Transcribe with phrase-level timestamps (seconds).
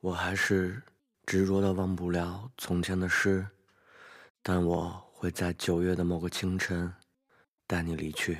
[0.00, 0.80] 我还是
[1.26, 3.44] 执着的忘不了从前的事，
[4.44, 6.92] 但我会在九月的某个清晨
[7.66, 8.38] 带你离去。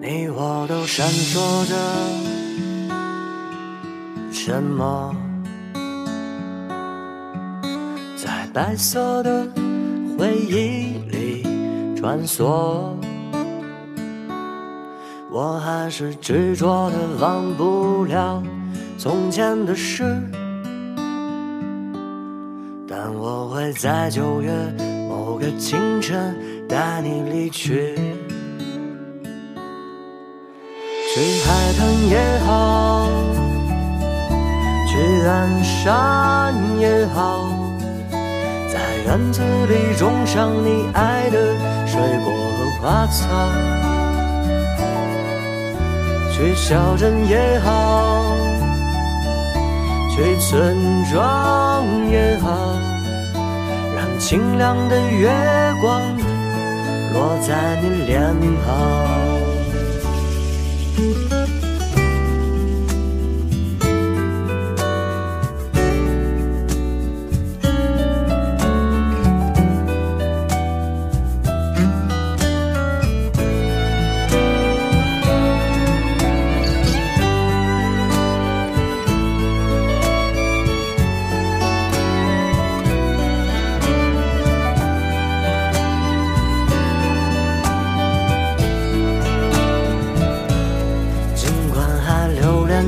[0.00, 2.27] 你我都闪烁着。
[4.48, 5.14] 怎么，
[8.16, 9.46] 在白色的
[10.16, 12.94] 回忆里穿梭。
[15.30, 18.42] 我还是执着的忘不了
[18.96, 20.02] 从前的事，
[22.88, 24.50] 但我会在九月
[25.10, 26.34] 某个清晨
[26.66, 27.94] 带你离去，
[31.14, 32.97] 去海滩也好。
[34.98, 37.48] 去岸山也好，
[38.68, 41.38] 在院子里种上你爱的
[41.86, 43.22] 水果和花草。
[46.32, 48.24] 去小镇也好，
[50.10, 50.76] 去村
[51.12, 52.50] 庄也好，
[53.94, 55.30] 让清凉的月
[55.80, 56.02] 光
[57.14, 58.34] 落在你脸
[58.66, 58.74] 庞。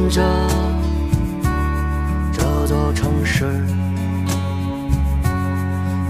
[0.08, 0.22] 着
[2.32, 3.44] 这座城市，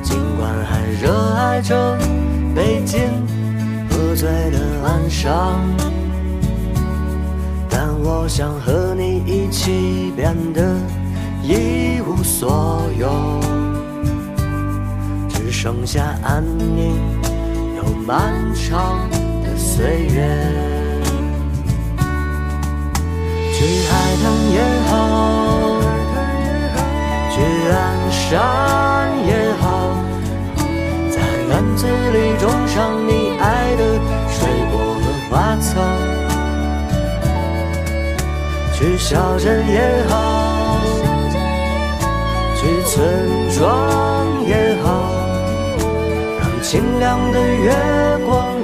[0.02, 1.98] 尽管还热爱着
[2.54, 3.00] 北京
[3.88, 5.60] 喝醉的晚上，
[7.68, 10.76] 但我想和你一起变得
[11.42, 13.40] 一无所有，
[15.28, 16.94] 只剩下安宁
[17.76, 19.08] 又漫长
[19.42, 20.79] 的岁月。
[23.60, 24.90] 去海滩也好，
[27.30, 27.36] 去
[27.70, 27.76] 岸
[28.10, 28.18] 山
[29.26, 29.62] 也好，
[31.10, 33.82] 在院子里种上你爱的
[34.30, 35.68] 水果和花草。
[38.72, 40.80] 去小镇也好，
[42.56, 42.96] 去村
[43.58, 44.88] 庄也好，
[46.40, 47.70] 让清凉的月
[48.24, 48.56] 光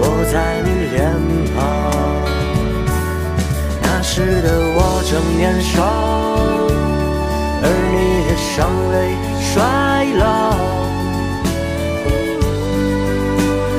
[0.00, 1.41] 落在你脸。
[4.14, 5.80] 时的我正年少，
[7.62, 7.96] 而你
[8.28, 8.92] 也尚未
[9.40, 9.48] 衰
[10.18, 10.22] 老。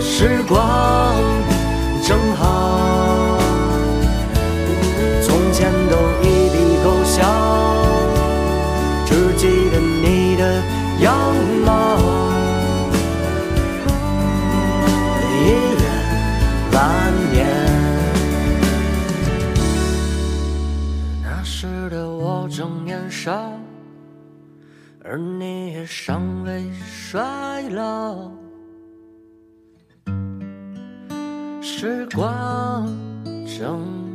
[0.02, 0.58] 时光
[2.02, 2.42] 正好，
[5.22, 5.94] 从前都
[21.44, 23.52] 时的我正年少，
[25.04, 28.32] 而你也尚未衰老。
[31.62, 32.88] 时光
[33.46, 34.13] 正。